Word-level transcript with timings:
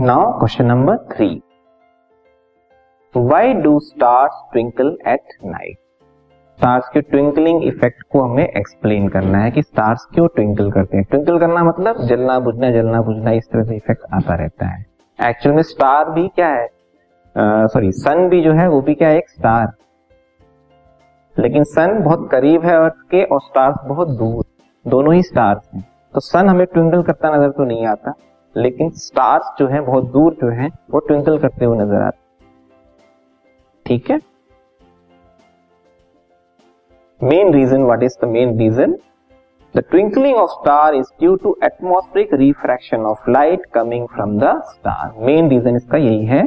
Now 0.00 0.26
question 0.38 0.64
number 0.64 0.96
three 1.12 1.26
why 3.14 3.52
do 3.52 3.78
stars 3.80 4.32
twinkle 4.52 4.96
at 5.06 5.32
night 5.44 5.76
stars 6.58 6.88
के 6.88 7.00
twinkling 7.00 7.64
effect 7.64 8.02
को 8.12 8.22
हमें 8.22 8.42
explain 8.42 9.08
करना 9.08 9.38
है 9.38 9.50
कि 9.50 9.62
स्टार्स 9.62 10.04
क्यों 10.14 10.26
ट्विंकल 10.28 10.70
करते 10.70 10.96
हैं। 10.96 11.04
ट्विंकल 11.04 11.38
करना 11.38 11.64
मतलब 11.64 12.02
जलना 12.02 12.38
बुझना 12.40 12.70
जलना 12.70 13.00
बुझना 13.02 13.30
इस 13.30 13.48
तरह 13.52 13.64
से 13.64 13.76
इफ़ेक्ट 13.76 14.04
आता 14.14 14.34
रहता 14.34 14.66
है। 14.66 14.84
एक्चुअल 15.18 15.56
में 15.56 15.62
स्टार 15.62 16.10
भी 16.10 16.26
क्या 16.28 16.48
है? 16.48 16.68
सॉरी 17.36 17.88
uh, 17.88 17.94
सन 17.94 18.28
भी 18.28 18.42
जो 18.42 18.52
है 18.52 18.68
वो 18.68 18.80
भी 18.80 18.94
क्या 18.94 19.08
है? 19.08 19.18
एक 19.18 19.28
स्टार 19.30 19.72
लेकिन 21.36 21.64
सन 21.64 21.98
बहुत 22.04 22.28
करीब 22.32 22.64
है 22.66 22.76
अर्थ 22.76 23.02
के 23.10 23.24
और 23.24 23.40
स्टार्स 23.40 23.76
बहुत 23.86 24.16
दूर। 24.18 24.44
दोनों 24.86 25.14
ही 25.14 25.22
स्टार्स 25.22 25.68
हैं। 25.74 25.84
तो 26.14 26.20
सन 26.20 26.48
हमें 26.48 26.66
ट्विंकल 26.66 27.02
करता 27.02 27.36
नज़र 27.36 27.50
तो 27.50 27.64
नहीं 27.64 27.86
आता। 27.86 28.14
लेकिन 28.56 28.90
स्टार्स 28.90 29.50
जो 29.58 29.66
है, 29.66 29.80
बहुत 29.80 30.10
दूर 30.12 30.34
जो 30.34 30.50
है, 30.52 30.68
वो 30.90 30.98
ट्विंकल 30.98 31.38
करते 31.38 31.64
हुए 31.64 31.78
नज़र 31.78 32.02
आते 32.02 32.26
ठीक 33.86 34.10
है? 34.10 34.20
Main 37.20 37.52
reason 37.54 37.84
what 37.84 38.02
is 38.02 38.16
the 38.22 38.28
main 38.28 38.58
reason 38.58 38.92
the 39.74 39.82
twinkling 39.90 40.36
of 40.36 40.50
star 40.50 40.94
is 40.94 41.06
due 41.20 41.34
to 41.36 41.56
atmospheric 41.64 42.34
refraction 42.34 43.04
of 43.06 43.30
light 43.30 43.66
coming 43.74 44.06
from 44.08 44.38
the 44.38 44.52
star 44.64 45.12
main 45.26 45.48
reason 45.48 45.76
इसका 45.76 45.98
यही 45.98 46.24
है, 46.24 46.46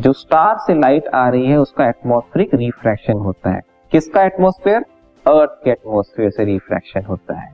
जो 0.00 0.12
स्टार 0.12 0.56
से 0.58 0.74
लाइट 0.74 1.08
आ 1.08 1.28
रही 1.28 1.46
है, 1.46 1.56
उसका 1.56 1.88
एटमोस्फेरिक 1.88 2.54
रिफ्रैक्शन 2.54 3.18
होता 3.18 3.50
है। 3.50 3.60
किसका 3.92 4.22
एटमोस्फेयर 4.22 4.84
अर्थ 5.26 5.60
के 5.64 5.70
एटमोस्फेयर 5.70 6.30
से 6.30 6.44
रिफ्रैक्शन 6.44 7.04
होता 7.04 7.34
है। 7.34 7.50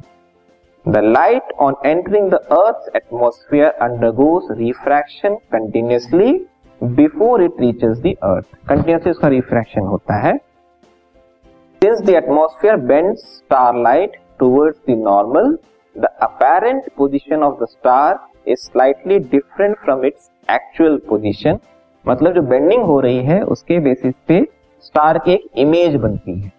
The 0.84 0.98
light 0.98 1.52
on 1.60 1.74
entering 1.86 2.30
the 2.30 2.34
earth 2.34 2.96
atmosphere 2.96 3.70
undergoes 3.82 4.48
refraction 4.50 5.34
continuously 5.52 6.32
before 6.80 7.42
it 7.42 7.60
reaches 7.60 7.98
the 7.98 8.14
earth 8.24 8.56
continuously 8.68 9.10
उसका 9.10 9.28
रिफ्रैक्शन 9.28 9.86
होता 9.86 10.14
है। 10.20 10.36
Since 10.36 12.00
the 12.00 12.10
atmosphere 12.10 12.76
bend 12.88 13.14
star 13.16 13.76
light 13.76 14.16
towards 14.38 14.78
the 14.88 14.96
normal 14.98 15.56
the 15.96 16.08
apparent 16.22 16.90
position 16.96 17.42
of 17.42 17.62
the 17.62 17.66
star 17.68 18.18
is 18.46 18.58
slightly 18.60 19.18
different 19.18 19.76
from 19.78 20.04
its 20.04 20.30
actual 20.48 20.96
position 21.08 21.58
मतलब 22.04 22.34
जो 22.34 22.42
bending 22.42 22.82
हो 22.82 22.98
रही 23.00 23.22
है, 23.24 23.40
उसके 23.42 23.78
basis 23.78 24.14
पे 24.28 24.42
स्टार 24.84 25.18
की 25.18 25.32
एक 25.32 25.46
इमेज 25.56 25.96
बनती 25.96 26.38
है। 26.40 26.52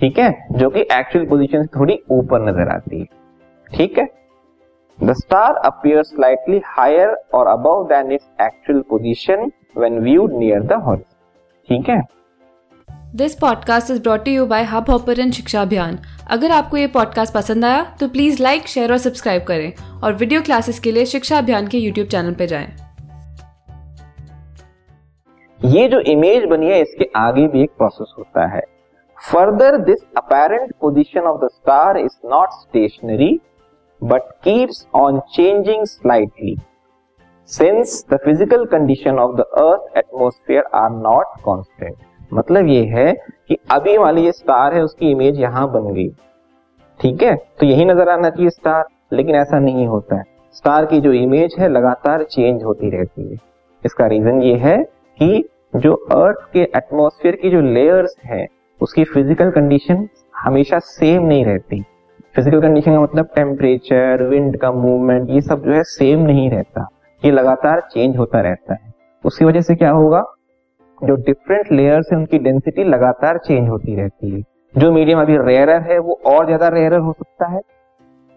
ठीक 0.00 0.18
है? 0.18 0.46
जो 0.52 0.68
कि 0.70 0.80
एक्चुअल 0.80 1.26
पोजीशन 1.26 1.62
से 1.62 1.78
थोड़ी 1.78 1.98
ऊपर 2.10 2.40
नज़र 2.42 2.68
आती 2.68 3.00
है। 3.00 3.06
ठीक 3.74 3.98
है? 3.98 4.08
The 4.98 5.12
star 5.12 5.56
appear 5.56 6.02
slightly 6.02 6.60
higher 6.64 7.08
और 7.34 7.46
above 7.46 7.84
than 7.84 8.12
its 8.12 8.28
actual 8.40 8.80
position 8.80 9.50
when 9.76 9.98
viewed 10.00 10.32
near 10.32 10.62
the 10.62 10.72
horizon 10.72 11.14
ठीक 11.68 11.88
है? 11.88 12.02
This 13.14 13.34
podcast 13.34 13.90
is 13.90 14.02
brought 14.02 14.28
you 14.28 14.46
by 14.46 14.62
Hub 14.64 14.90
Hopper 14.90 15.30
Shiksha 15.30 15.62
Abhiyan 15.62 15.98
अगर 16.30 16.50
आपको 16.50 16.76
ये 16.76 16.86
पॉडकास्ट 16.86 17.34
पसंद 17.34 17.64
आया 17.64 17.82
तो 18.00 18.08
प्लीज़ 18.08 18.42
लाइक 18.42 18.66
शेयर 18.66 18.92
और 18.92 18.98
सब्सक्राइब 18.98 19.44
करें 19.44 19.72
और 20.00 20.12
वीडियो 20.12 20.42
क्लासेस 20.42 20.78
के 20.80 20.92
लिए 20.92 21.06
शिक्षा 21.06 21.38
अभियान 21.38 21.66
के 21.66 21.78
यूट्यूब 21.78 22.08
चैनल 22.08 22.34
पर 22.34 22.46
जाएँ। 22.46 22.68
ये 25.60 25.88
जो 25.88 26.00
इमेज 26.00 26.44
बनी 26.44 26.66
है 26.66 26.80
इसके 26.80 27.08
आगे 27.16 27.46
भी 27.48 27.62
एक 27.62 27.70
प्रोसेस 27.78 28.14
होता 28.18 28.46
है। 28.46 28.62
Further 29.32 29.76
this 29.76 29.98
apparent 30.16 30.72
position 30.80 31.20
of 31.20 31.44
the 31.44 31.48
star 31.48 31.98
is 31.98 32.16
not 32.24 32.48
stationary 32.50 33.40
but 34.02 34.22
keeps 34.44 34.86
on 34.94 35.20
changing 35.34 35.84
slightly 35.84 36.56
since 37.50 38.04
the 38.12 38.16
physical 38.24 38.64
condition 38.66 39.18
of 39.18 39.36
the 39.36 39.44
earth 39.58 39.96
atmosphere 39.98 40.64
are 40.74 40.90
not 40.90 41.40
constant 41.44 41.96
मतलब 42.32 42.66
ये 42.66 42.84
है 42.84 43.12
कि 43.48 43.56
अभी 43.70 43.96
वाली 43.98 44.24
ये 44.24 44.32
स्टार 44.32 44.74
है, 44.74 44.82
उसकी 44.82 45.10
इमेज 45.10 45.38
यहाँ 45.40 45.70
बन 45.72 45.92
गई। 45.94 46.08
ठीक 47.00 47.22
है? 47.22 47.34
तो 47.36 47.66
यही 47.66 47.84
नज़र 47.84 48.08
आना 48.08 48.30
चाहिए 48.30 48.50
स्टार 48.50 48.84
लेकिन 49.12 49.34
ऐसा 49.34 49.58
नहीं 49.58 49.86
होता 49.86 50.16
है। 50.16 50.24
स्टार 50.54 50.86
की 50.86 51.00
जो 51.00 51.12
इमेज 51.12 51.54
है, 51.58 51.68
लगातार 51.68 52.22
चेंज 52.24 52.62
होती 52.62 52.90
रहती 52.90 53.28
है। 53.30 53.36
इसका 53.84 54.06
रीजन 54.06 54.42
ये 54.42 54.54
है 54.56 54.76
कि 55.18 55.44
जो 55.76 55.92
अर्थ 55.94 56.50
के 56.52 56.62
एटमॉस्फेयर 56.76 57.36
की 57.36 57.50
जो 57.50 57.60
लेयर्स 57.60 58.16
है, 58.24 58.46
उसकी 58.80 59.04
फ़िज़िकल 59.04 59.50
कंडीशन 59.50 60.08
हमेशा 60.36 60.78
सेम 60.78 61.22
नहीं 61.22 61.44
रहती। 61.44 61.84
फ़िज़िकल 62.38 62.60
कंडीशन 62.60 62.92
का 62.92 63.00
मतलब 63.00 63.28
टेम्परेचर 63.36 64.22
विंड 64.22 64.56
का 64.56 64.70
मूवमेंट 64.72 65.30
ये 65.30 65.40
सब 65.40 65.64
जो 65.64 65.72
है 65.72 65.82
सेम 65.82 66.20
नहीं 66.20 66.50
रहता। 66.50 66.86
ये 67.22 67.30
लगातार 67.30 67.80
चेंज 67.92 68.16
होता 68.16 68.40
रहता 68.40 68.74
है। 68.74 68.92
उसकी 69.24 69.44
वजह 69.44 69.60
से 69.60 69.74
क्या 69.74 69.90
होगा? 69.90 70.20
जो 71.02 71.16
डिफरेंट 71.16 71.72
लेयर्स 71.72 72.12
है 72.12 72.18
उनकी 72.18 72.38
डेंसिटी 72.38 72.84
लगातार 72.84 73.38
चेंज 73.38 73.68
होती 73.68 73.96
रहती 73.96 74.30
है। 74.30 74.42
जो 74.74 74.92
मीडियम 74.92 75.20
अभी 75.20 75.36
रेयरर 75.38 75.82
है, 75.82 75.98
वो 75.98 76.18
और 76.26 76.46
ज़्यादा 76.46 76.68
रेयरर 76.68 76.98
हो 76.98 77.12
सकता 77.12 77.50
है, 77.50 77.60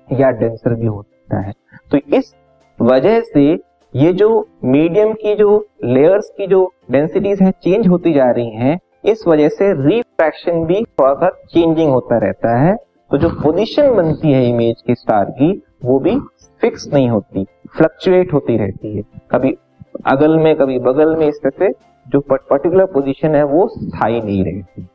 या 0.08 0.32
डेंसर 0.32 0.76
भी 0.76 0.86
हो 0.88 1.02
सकता 1.02 1.42
है। 1.42 1.54
तो 1.92 2.18
इस 2.18 2.36
वजह 2.80 3.20
से 3.24 3.48
ये 3.94 4.14
जो 4.14 4.48
मीडियम 4.66 5.14
की 5.14 5.36
जो 5.36 5.66
लेयर्स 5.86 6.34
की 6.38 6.48
जो 6.48 6.70
डेंसिटीज 6.92 7.42
है 7.42 7.52
चेंज 7.54 7.88
होती 7.88 8.14
जा 8.14 8.32
रही 8.32 8.50
हैं, 8.50 8.80
इस 9.06 9.28
वजह 9.28 9.50
से 9.50 9.74
रिफ्रैक्शन 9.88 10.66
भी 10.66 10.84
थोड़ा 10.84 11.14
सा 11.16 11.30
चेंजिंग 11.30 11.90
होता 11.90 12.18
रहता 12.18 12.62
है। 12.62 12.76
तो 13.12 13.18
जो 13.18 13.30
पोजीशन 13.30 13.96
बनती 13.96 14.32
है 14.32 14.50
इमेज 14.50 14.82
की 14.88 14.96
स्टार 14.96 15.26
की, 15.26 15.64
वो 15.86 16.00
भी 16.00 16.20
फिक्स 16.62 16.88
नहीं 16.94 17.10
होती 17.10 17.44
फ्लक्चुएट 17.78 18.34
होती 18.34 18.58
रहती 18.58 18.98
है। 18.98 19.04
कभी 19.32 19.58
अगल 20.06 20.38
में, 20.38 20.56
कभी 20.56 20.80
बगल 20.80 21.16
में 21.16 21.28
इस 21.28 21.40
तरह 21.44 21.52
से 21.60 21.70
जो 22.08 22.20
पर्टिकुलर 22.20 22.86
पोजीशन 22.86 23.36
है, 23.36 23.44
वो 23.44 23.68
स्थायी 23.68 24.22
नहीं 24.22 24.44
रहती। 24.46 24.88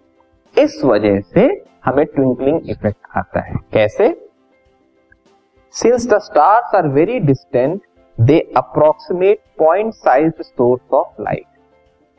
इस 0.62 0.80
वजह 0.84 1.20
से 1.20 1.64
हमें 1.84 2.04
ट्विंकलिंग 2.06 2.70
इफ़ेक्ट 2.70 2.98
आता 3.16 3.40
है। 3.40 3.54
कैसे? 3.72 4.08
Since 5.74 6.08
the 6.10 6.18
stars 6.18 6.74
are 6.74 6.88
very 6.88 7.20
distant 7.20 7.80
they 8.20 8.38
approximate 8.56 9.38
point 9.58 9.94
size 9.94 10.42
source 10.42 10.92
of 10.92 11.22
light 11.22 11.44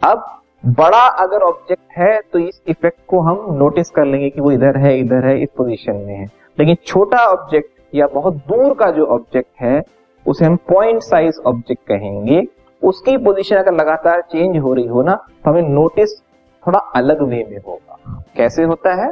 अब 0.03 0.41
बड़ा 0.63 1.01
अगर 1.23 1.41
ऑब्जेक्ट 1.41 1.97
है 1.97 2.19
तो 2.33 2.39
इस 2.39 2.61
इफ़ेक्ट 2.67 2.99
को 3.07 3.19
हम 3.19 3.45
नोटिस 3.57 3.89
कर 3.89 4.05
लेंगे 4.05 4.29
कि 4.29 4.41
वो 4.41 4.51
इधर 4.51 4.77
है 4.77 4.97
इधर 4.99 5.25
है 5.25 5.41
इस 5.43 5.49
पोजीशन 5.57 5.95
में 5.97 6.15
है। 6.15 6.25
लेकिन 6.57 6.75
छोटा 6.85 7.25
ऑब्जेक्ट 7.25 7.69
या 7.95 8.07
बहुत 8.07 8.35
दूर 8.47 8.73
का 8.73 8.89
जो 8.91 9.05
ऑब्जेक्ट 9.05 9.61
है 9.61 9.81
उसे 10.25 10.45
हम 10.45 10.55
पॉइंट 10.69 11.01
साइज़ 11.03 11.39
ऑब्जेक्ट 11.45 11.81
कहेंगे। 11.87 12.41
उसकी 12.81 13.17
पोजीशन 13.17 13.55
अगर 13.55 13.73
लगातार 13.73 14.21
चेंज 14.21 14.57
हो 14.57 14.73
रही 14.73 14.87
हो 14.87 15.01
ना 15.01 15.15
तो 15.15 15.49
हमें 15.51 15.69
नोटिस 15.69 16.19
थोड़ा 16.63 16.79
अलग 16.79 17.21
वे 17.21 17.43
में 17.49 17.57
होगा। 17.67 18.23
कैसे 18.37 18.63
होता 18.63 18.93
है? 18.95 19.09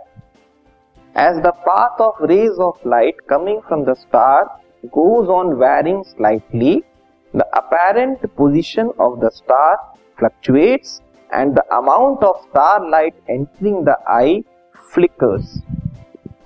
As 1.15 1.37
the 1.37 1.53
path 1.67 2.01
of 2.01 2.23
rays 2.23 2.59
of 2.59 2.87
light 2.89 3.21
coming 3.29 3.61
from 3.61 3.83
the 3.83 3.93
star 3.93 4.43
goes 4.95 5.29
on 5.35 5.47
varying 5.59 6.01
slightly, 6.07 6.73
apparent 7.33 8.25
position 8.37 8.89
of 8.99 9.19
the 9.19 9.29
star 9.29 9.75
star 9.75 10.77
fluctuates 11.33 11.55
the 11.55 11.59
amount 11.59 12.23
of 12.23 12.37
star 12.37 12.89
light 12.89 13.13
entering 13.29 13.85
the 13.85 13.95
eye 14.07 14.43
flickers. 14.93 15.45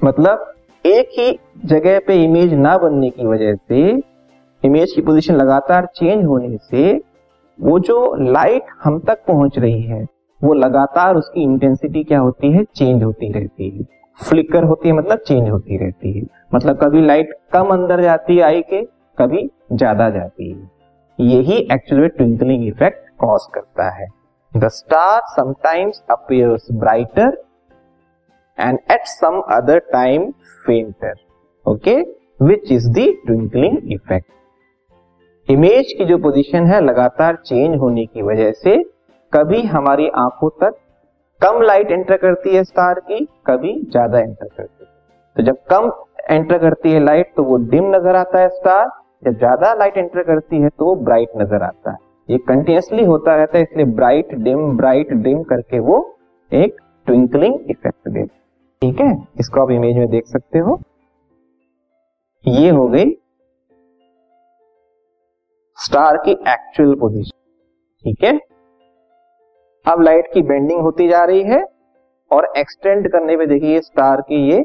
मतलब 0.03 0.53
एक 0.85 1.09
ही 1.19 1.39
जगह 1.65 1.99
पे 1.99 2.23
image 2.23 2.53
ना 2.53 2.77
बनने 2.77 3.09
की 3.09 3.25
वजह 3.25 3.55
से 3.55 4.01
image 4.65 4.91
की 4.91 5.01
पोजीशन 5.01 5.35
लगातार 5.35 5.85
चेंज 5.85 6.25
होने 6.25 6.57
से, 6.57 7.01
वो 7.61 7.79
जो 7.79 8.15
लाइट 8.31 8.63
हम 8.83 8.99
तक 8.99 9.25
पहुँच 9.27 9.59
रही 9.59 9.81
है, 9.81 10.07
वो 10.43 10.53
लगातार 10.53 11.15
उसकी 11.15 11.43
इंटेंसिटी 11.43 12.03
क्या 12.03 12.19
होती 12.19 12.51
है? 12.51 12.63
चेंज 12.63 13.03
होती 13.03 13.31
रहती 13.31 13.69
है। 13.69 13.83
फ्लिकर 14.29 14.63
होती 14.63 14.87
है 14.87 14.93
मतलब 14.95 15.17
चेंज 15.17 15.49
होती 15.49 15.77
रहती 15.77 16.19
है। 16.19 16.25
मतलब 16.55 16.79
कभी 16.83 17.05
लाइट 17.05 17.33
कम 17.53 17.67
अंदर 17.67 18.01
जाती 18.01 18.37
है 18.37 18.43
आई 18.43 18.61
के, 18.61 18.81
कभी 19.17 19.49
ज़्यादा 19.73 20.09
जाती 20.09 20.51
है। 20.51 20.69
यही 21.19 21.67
एक्चुअली 21.71 22.07
ट्विंकलिंग 22.07 22.67
इफ़ेक्ट 22.67 23.09
कॉज 23.19 23.41
करता 23.53 23.89
है। 23.89 24.18
The 24.53 24.67
star 24.69 25.21
sometimes 25.29 26.01
appears 26.11 26.67
brighter 26.73 27.37
and 28.57 28.79
at 28.91 29.05
some 29.07 29.39
other 29.51 29.79
time 29.91 30.31
fainter 30.65 31.13
okay 31.65 31.95
which 32.43 32.71
is 32.71 32.89
the 32.89 33.07
twinkling 33.25 33.91
effect 33.93 34.31
image 35.49 35.93
की 35.97 36.05
जो 36.05 36.17
पोजीशन 36.17 36.65
है, 36.67 36.79
लगातार 36.81 37.35
चेंज 37.37 37.75
होने 37.79 38.05
की 38.05 38.21
वजह 38.23 38.51
से 38.53 38.75
कभी 39.33 39.61
हमारी 39.67 40.09
आँखों 40.17 40.49
तक 40.61 40.75
कम 41.41 41.61
लाइट 41.61 41.91
एंटर 41.91 42.17
करती 42.17 42.55
है 42.55 42.63
स्टार 42.63 42.99
की, 43.01 43.25
कभी 43.47 43.73
ज़्यादा 43.83 44.19
एंटर 44.19 44.47
करती 44.47 44.83
है। 44.83 44.91
तो 45.35 45.43
जब 45.43 45.63
कम 45.69 45.91
एंटर 46.29 46.57
करती 46.57 46.91
है 46.91 46.99
लाइट 46.99 47.33
तो 47.35 47.43
वो 47.43 47.57
डिम 47.69 47.95
नज़र 47.95 48.15
आता 48.17 48.39
है 48.39 48.49
स्टार 48.51 48.89
जब 49.23 49.37
ज़्यादा 49.37 49.73
लाइट 49.75 49.97
एंटर 49.97 50.23
करती 50.23 50.61
है 50.61 50.69
तो 50.69 50.85
वो 50.85 50.95
ब्राइट 50.97 51.29
नज़र 51.37 51.63
आता 51.63 51.91
है। 51.91 51.97
ये 52.29 52.37
कंटिन्यूसली 52.39 53.03
होता 53.05 53.35
रहता 53.35 53.57
है, 53.57 53.63
इसलिए 53.63 53.85
ब्राइट 53.87 54.33
डिम 54.37 54.77
ब्राइट 54.77 55.13
डिम 55.13 55.41
करके 55.43 55.79
वो 55.81 55.97
एक 56.51 56.75
ट्विंकलिंग 57.07 57.69
इफ़ेक्ट 57.71 58.09
दे 58.09 58.25
ठीक 58.25 58.99
है? 59.01 59.13
इसको 59.39 59.61
आप 59.61 59.71
इमेज 59.71 59.97
में 59.97 60.07
देख 60.09 60.25
सकते 60.27 60.59
हो। 60.59 60.79
ये 62.45 62.69
हो 62.69 62.87
गई 62.87 63.11
स्टार 65.77 66.17
की 66.17 66.31
एक्चुअल 66.31 66.93
पोजीशन 66.99 67.37
ठीक 68.05 68.23
है? 68.23 68.39
अब 69.85 70.01
लाइट 70.01 70.31
की 70.33 70.41
बेंडिंग 70.43 70.81
होती 70.81 71.07
जा 71.07 71.23
रही 71.23 71.43
है 71.43 71.63
और 72.31 72.51
एक्सटेंड 72.57 73.07
करने 73.11 73.37
पे 73.37 73.45
देखिए 73.47 73.79
स्टार 73.81 74.21
की 74.21 74.47
ये 74.49 74.59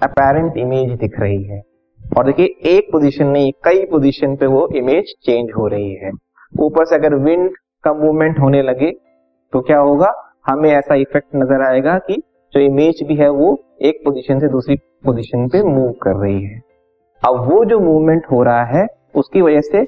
अपेरेंट 0.00 0.56
इमेज 0.58 0.90
दिख 1.00 1.18
रही 1.20 1.42
है। 1.42 1.60
और 2.00 2.26
देखिए, 2.26 2.46
एक 2.68 2.88
पोजीशन 2.92 3.26
नहीं, 3.26 3.52
कई 3.64 3.84
पोजीशन 3.86 4.36
पे 4.36 4.46
वो 4.48 4.66
इमेज 4.76 5.14
चेंज 5.24 5.50
हो 5.56 5.66
रही 5.66 5.94
है। 5.94 6.10
ऊपर 6.52 6.84
से 6.84 6.94
अगर 6.94 7.14
विंड 7.16 7.50
का 7.84 7.92
मूवमेंट 7.94 8.38
होने 8.38 8.62
लगे 8.62 8.90
तो 9.52 9.60
क्या 9.60 9.78
होगा? 9.78 10.12
हमें 10.46 10.70
ऐसा 10.70 10.94
इफ़ेक्ट 10.96 11.36
नज़र 11.36 11.62
आएगा 11.62 11.98
कि 12.00 12.22
जो 12.52 12.60
इमेज 12.60 13.02
भी 13.08 13.14
है 13.16 13.28
वो 13.30 13.58
एक 13.82 14.00
पोजीशन 14.04 14.40
से 14.40 14.48
दूसरी 14.48 14.76
पोजीशन 15.04 15.48
पे 15.48 15.62
मूव 15.64 15.90
कर 16.02 16.16
रही 16.16 16.42
है। 16.42 16.60
अब 17.22 17.36
वो 17.44 17.64
जो 17.64 17.78
मूवमेंट 17.80 18.26
हो 18.32 18.42
रहा 18.42 18.64
है, 18.66 18.86
उसकी 19.14 19.42
वजह 19.42 19.60
से 19.62 19.84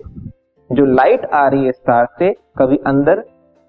जो 0.70 0.84
लाइट 0.86 1.24
आ 1.24 1.46
रही 1.48 1.64
है 1.64 1.72
स्टार 1.72 2.06
से, 2.18 2.32
कभी 2.58 2.76
अंदर 2.86 3.24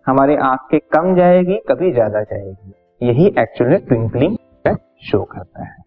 हमारे 0.07 0.35
आँख 0.43 0.67
के 0.71 0.79
कम 0.89 1.15
जाएगी, 1.15 1.55
कभी 1.69 1.91
ज़्यादा 1.91 2.21
जाएगी। 2.23 2.73
यही 3.01 3.27
एक्चुअली 3.39 3.77
ट्विंकलिंग 3.77 4.37
शो 5.03 5.23
करता 5.25 5.63
है। 5.63 5.84